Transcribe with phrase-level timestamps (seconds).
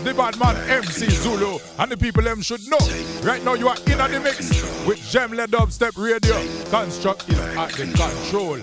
[0.00, 2.78] is the bad man MC Zulu, and the people them should know.
[3.22, 4.50] Right now you are in the mix
[4.86, 6.36] with Jemla Dubstep Radio.
[6.70, 8.60] Construct is at the control.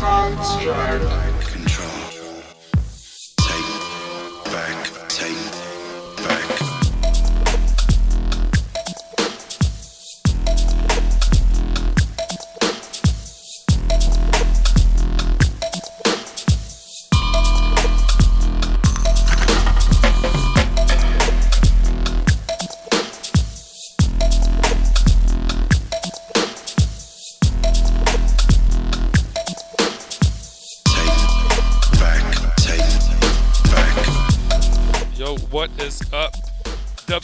[0.00, 1.17] Back,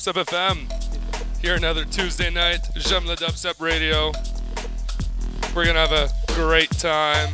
[0.05, 1.41] Dubstep FM.
[1.41, 4.13] Here another Tuesday night, Jemla Dubstep Radio.
[5.57, 7.33] We're gonna have a great time.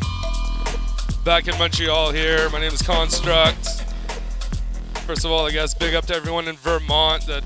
[1.25, 2.49] Back in Montreal here.
[2.51, 3.83] My name is Construct.
[5.05, 7.43] First of all, I guess big up to everyone in Vermont that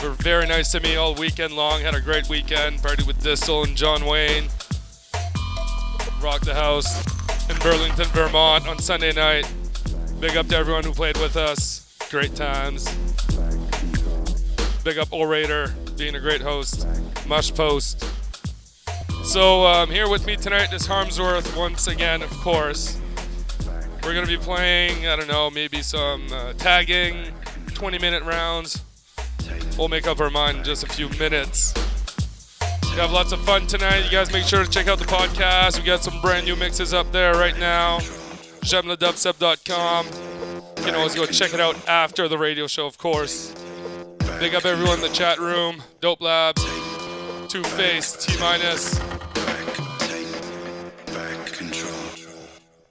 [0.00, 1.80] were very nice to me all weekend long.
[1.80, 2.78] Had a great weekend.
[2.78, 4.44] Partied with Distal and John Wayne.
[6.22, 7.04] Rocked the house
[7.50, 9.52] in Burlington, Vermont on Sunday night.
[10.20, 11.98] Big up to everyone who played with us.
[12.10, 13.09] Great times.
[14.82, 16.86] Big up Orator, being a great host.
[17.26, 18.04] Mush Post.
[19.24, 22.98] So um, here with me tonight is Harmsworth once again, of course.
[24.02, 27.26] We're gonna be playing, I don't know, maybe some uh, tagging,
[27.74, 28.82] 20 minute rounds.
[29.76, 31.74] We'll make up our mind in just a few minutes.
[32.84, 34.04] We have lots of fun tonight.
[34.04, 35.78] You guys make sure to check out the podcast.
[35.78, 37.98] We got some brand new mixes up there right now.
[38.62, 40.06] JemlaDubstep.com.
[40.78, 43.54] You can always go check it out after the radio show, of course.
[44.40, 45.82] Big up everyone in the chat room.
[46.00, 46.64] Dope Labs,
[47.48, 48.98] Two Face, T Minus,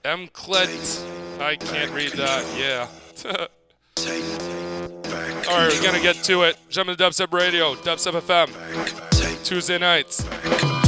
[0.04, 1.04] M Clet.
[1.40, 2.46] I can't read that.
[2.56, 2.86] Yeah.
[5.50, 6.56] All right, we're gonna get to it.
[6.68, 10.79] Jump Jemla Dubstep Radio, Dubstep FM, Tuesday nights.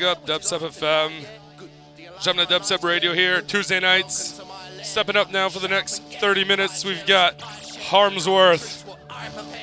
[0.00, 1.12] Big up, Dubstep FM.
[2.22, 4.40] Jumping to Dubstep Radio here, Tuesday nights.
[4.82, 8.86] Stepping up now for the next 30 minutes, we've got Harmsworth.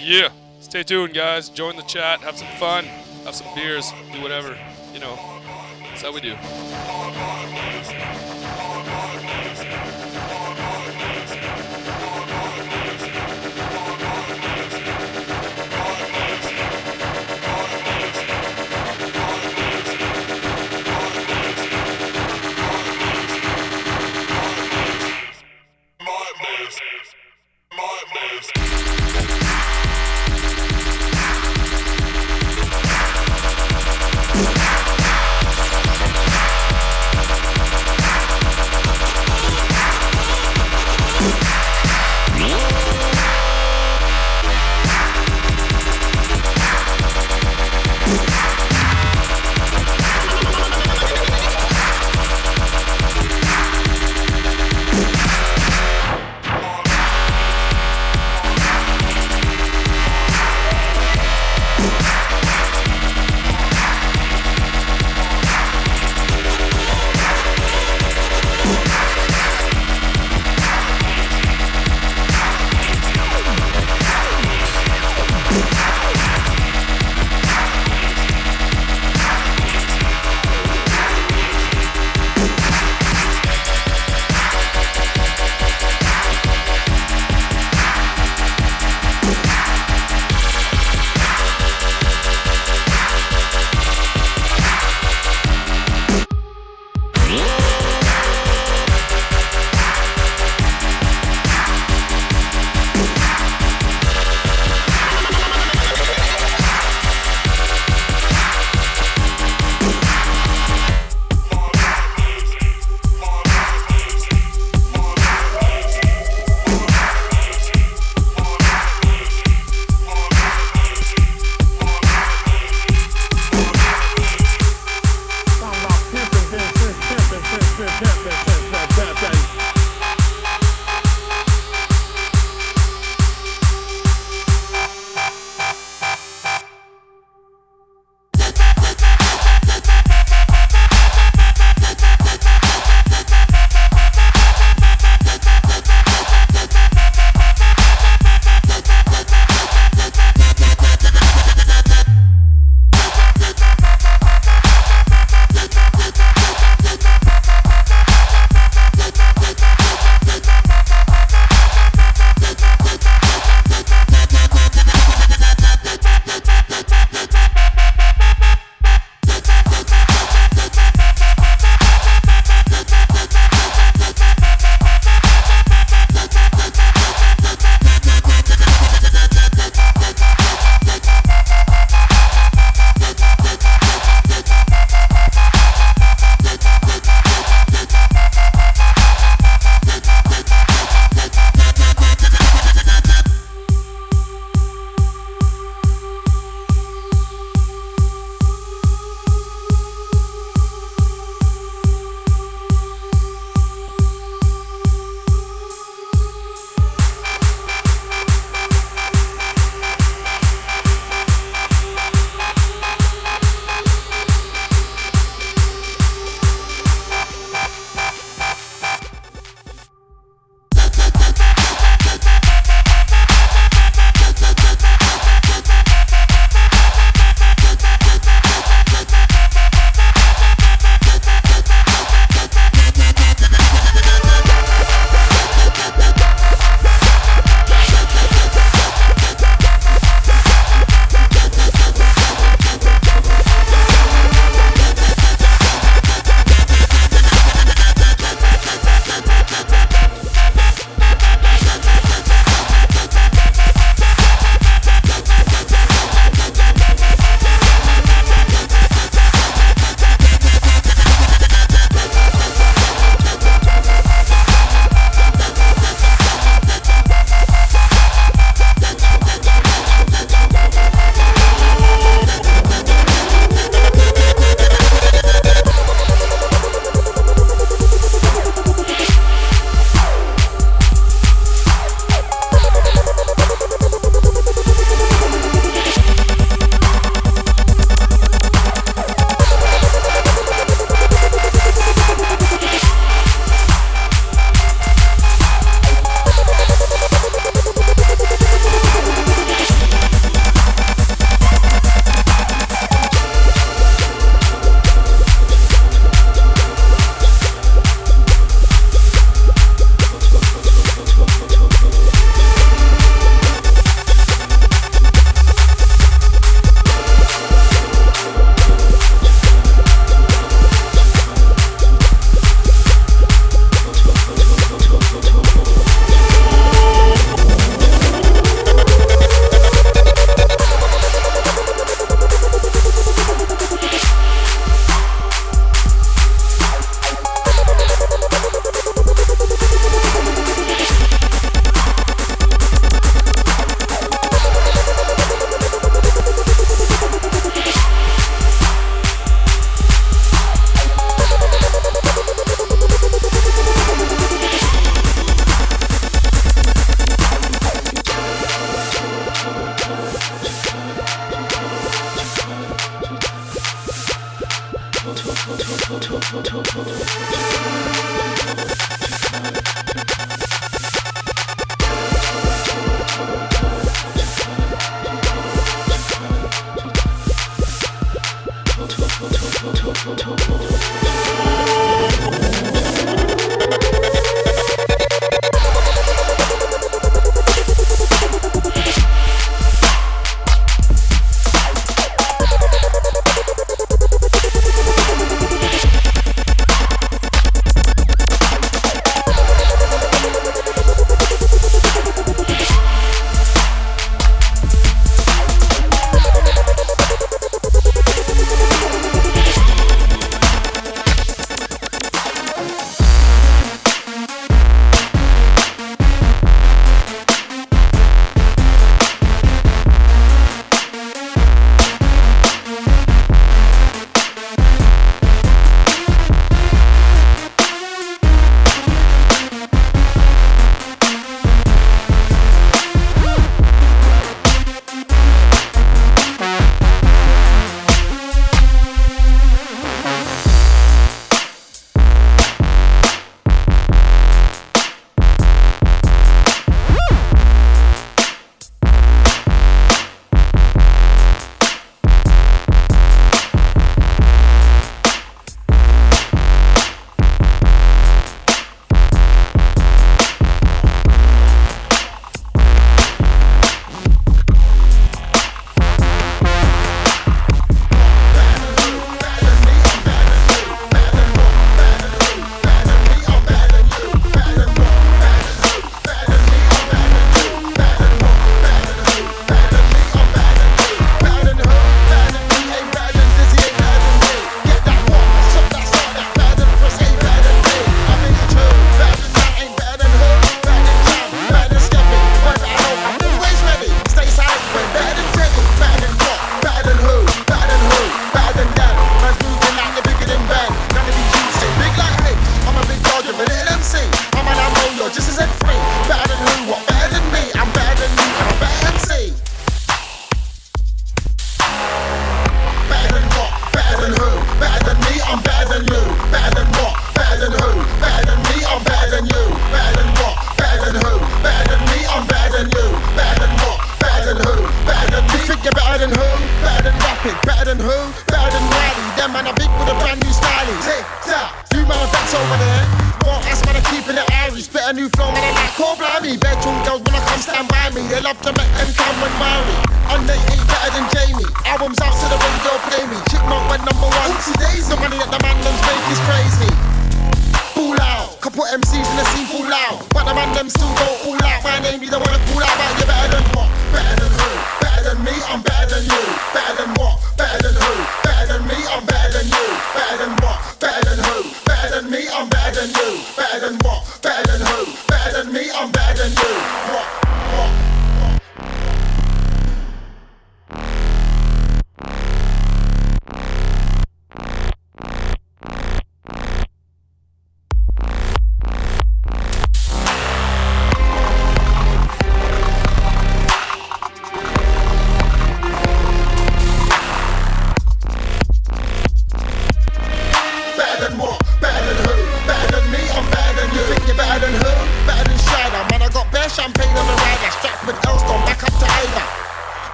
[0.00, 0.28] Yeah.
[0.60, 1.48] Stay tuned, guys.
[1.48, 2.84] Join the chat, have some fun,
[3.24, 4.56] have some beers, do whatever.
[4.94, 5.18] You know,
[5.88, 6.36] that's how we do.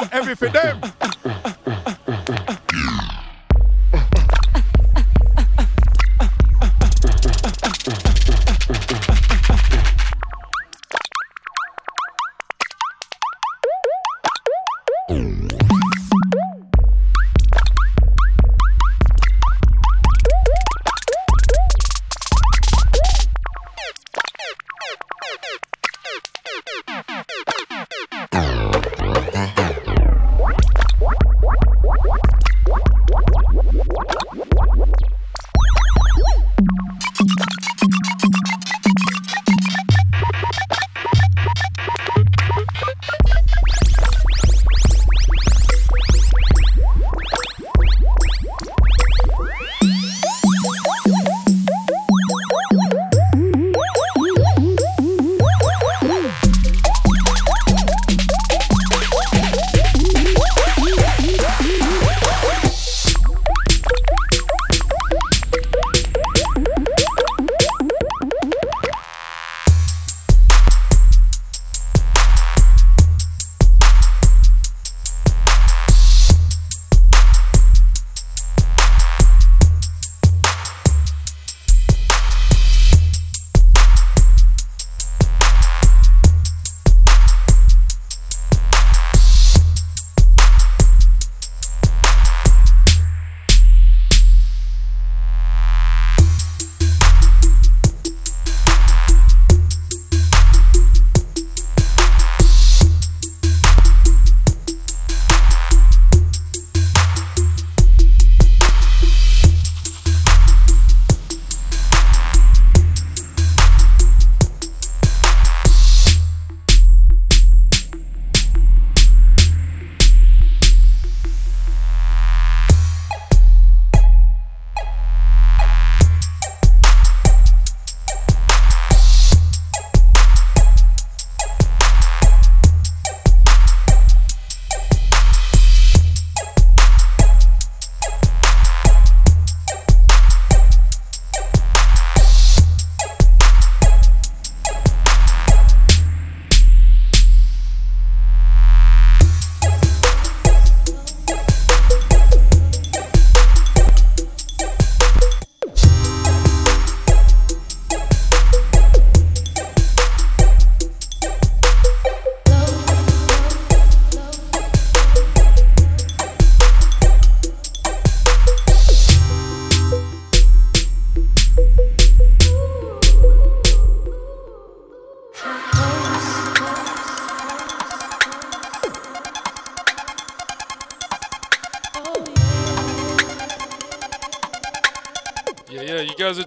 [0.00, 0.52] The rhythm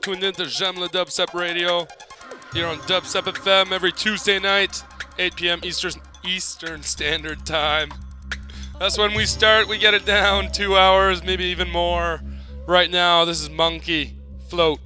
[0.01, 1.87] tuned in to Jamla Dubstep Radio
[2.53, 4.83] here on Dubstep FM every Tuesday night,
[5.19, 5.59] 8 p.m.
[5.63, 5.91] Eastern
[6.25, 7.91] Eastern Standard Time.
[8.79, 9.67] That's when we start.
[9.67, 12.21] We get it down two hours, maybe even more.
[12.65, 14.15] Right now, this is Monkey
[14.49, 14.79] Float.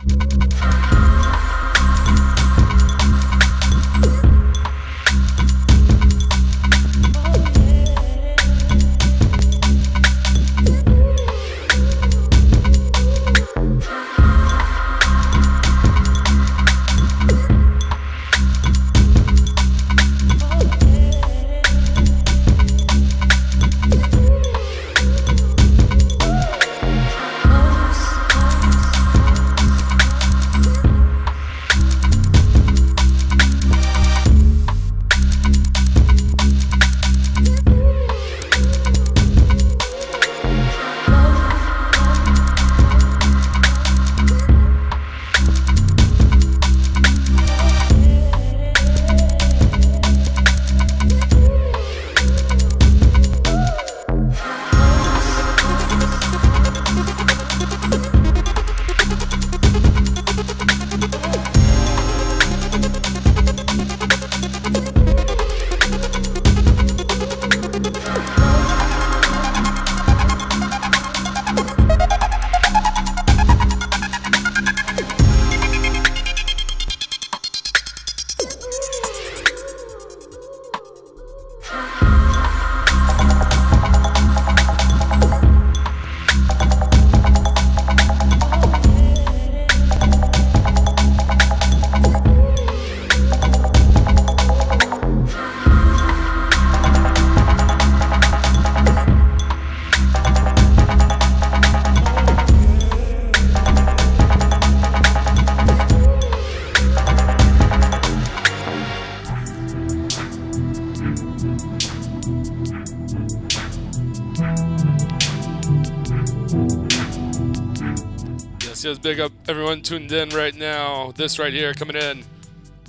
[119.06, 121.12] Big up everyone tuned in right now.
[121.16, 122.24] This right here coming in.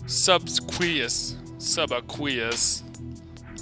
[0.07, 1.35] Subquius.
[1.59, 2.83] Subaquius.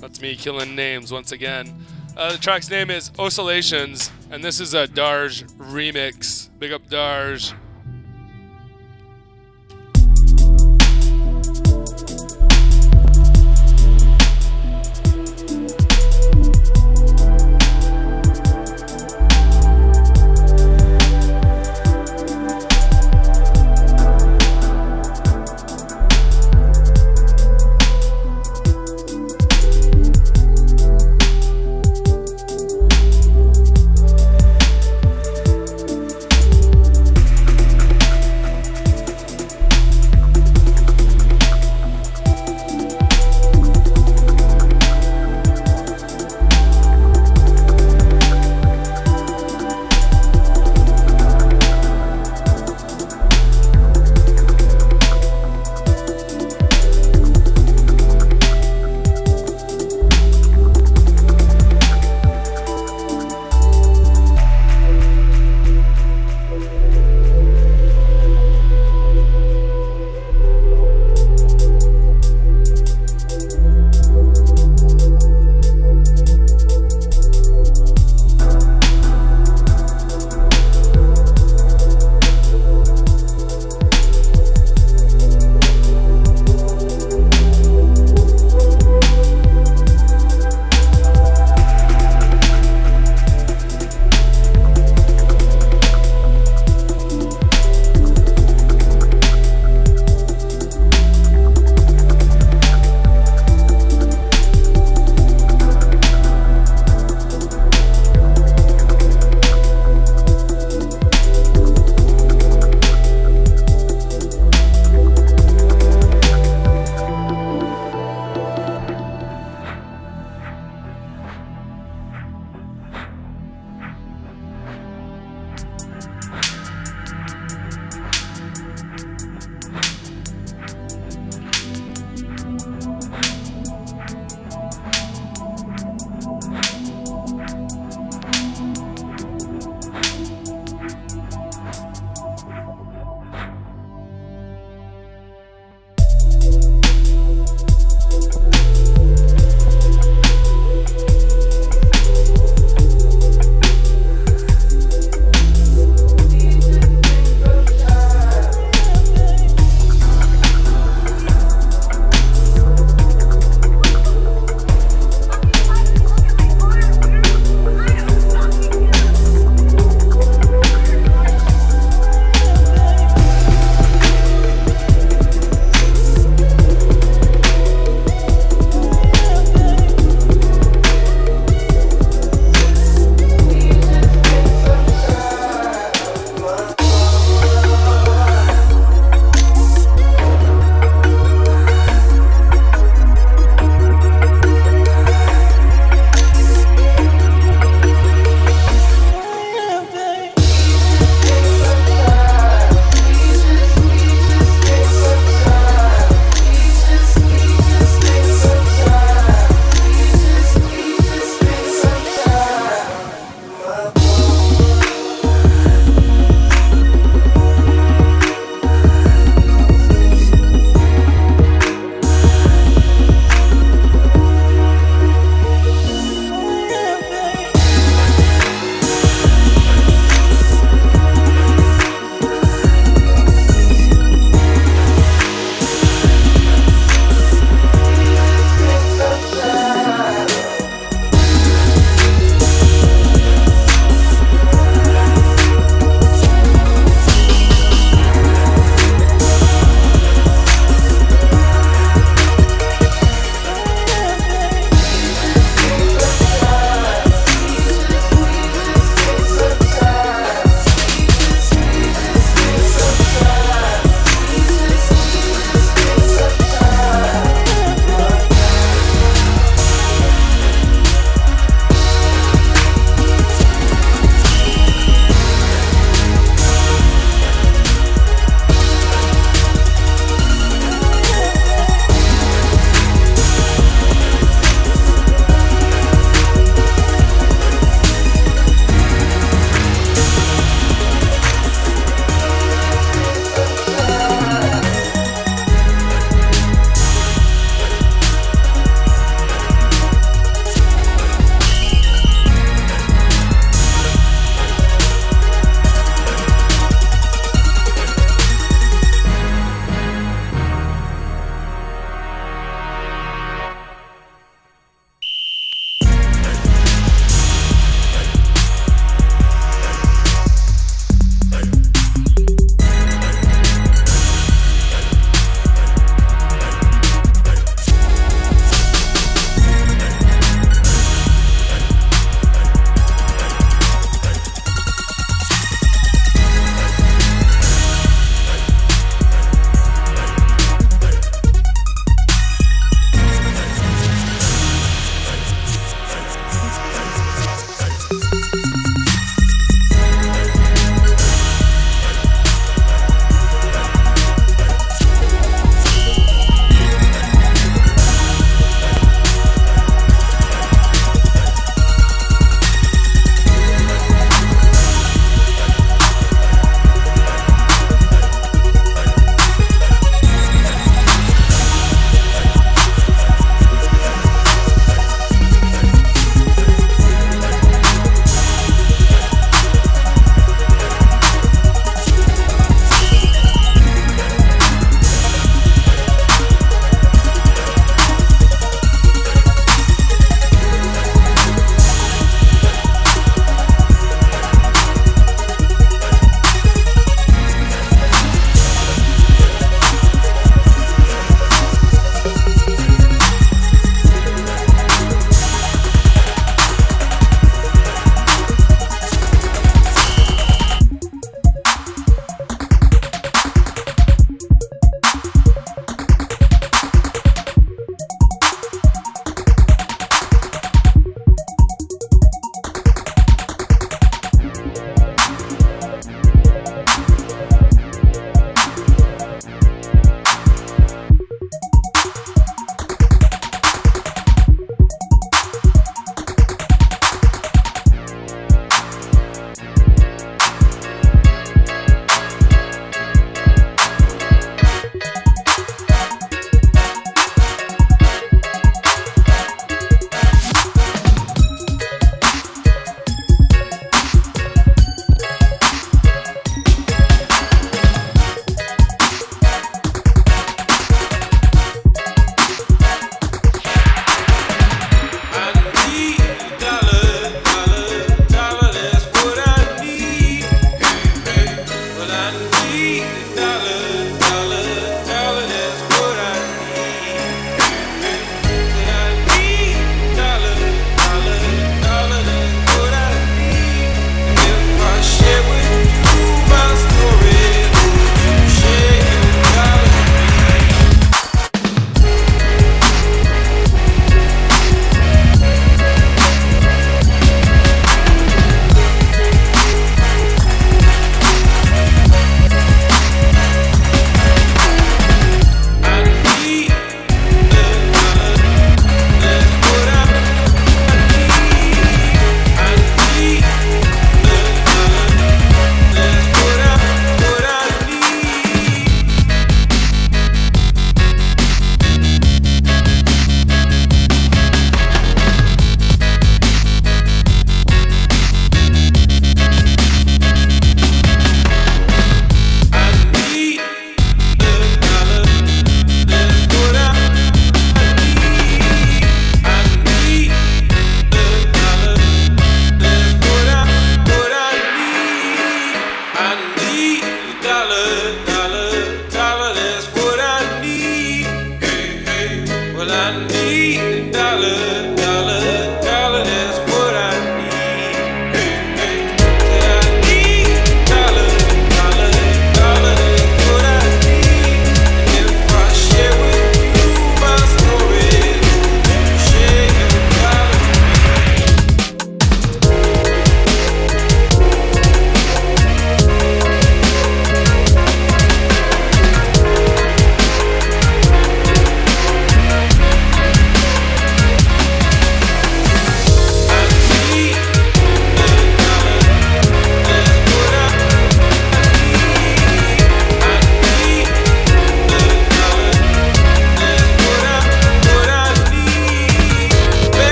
[0.00, 1.84] That's me killing names once again.
[2.16, 6.48] Uh, the track's name is Oscillations, and this is a Darj remix.
[6.60, 7.54] Big up Darj.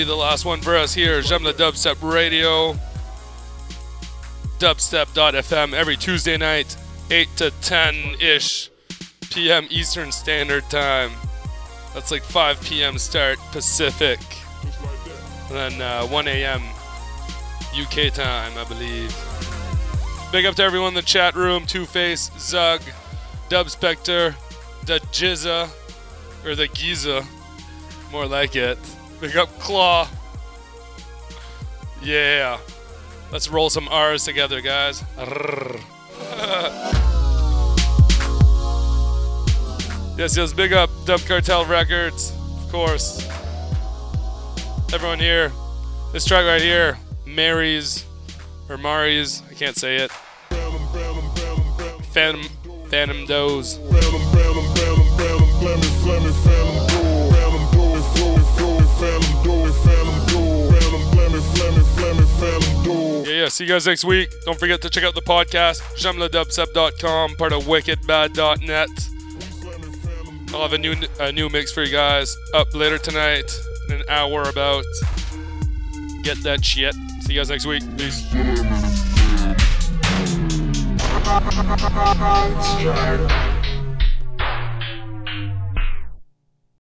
[0.00, 1.20] Be the last one for us here.
[1.20, 2.72] Jamla Dubstep Radio.
[4.58, 6.74] Dubstep.fm every Tuesday night,
[7.10, 8.70] 8 to 10 ish
[9.30, 9.66] p.m.
[9.68, 11.10] Eastern Standard Time.
[11.92, 12.96] That's like 5 p.m.
[12.96, 14.20] start Pacific.
[15.48, 16.62] And then uh, 1 a.m.
[17.78, 19.14] UK time, I believe.
[20.32, 22.80] Big up to everyone in the chat room Two Face, Zug,
[23.50, 24.34] Dub Spectre,
[24.86, 25.68] the Jizza,
[26.46, 27.22] or the Giza.
[28.10, 28.78] More like it.
[29.20, 30.08] Big up Claw.
[32.02, 32.58] Yeah.
[33.30, 35.04] Let's roll some R's together, guys.
[40.16, 43.26] Yes, yes, big up Dub Cartel Records, of course.
[44.92, 45.52] Everyone here.
[46.12, 48.04] This track right here, Mary's,
[48.68, 50.10] or Mari's, I can't say it.
[52.12, 52.42] Phantom,
[52.88, 53.78] Phantom Doze.
[63.40, 63.48] Yeah.
[63.48, 64.28] See you guys next week.
[64.44, 68.90] Don't forget to check out the podcast, jamladubstep.com, part of wickedbad.net.
[70.52, 73.50] I'll have a new a new mix for you guys up later tonight
[73.88, 74.84] in an hour about.
[76.22, 76.94] Get that shit.
[77.22, 77.82] See you guys next week.
[77.96, 78.26] Peace.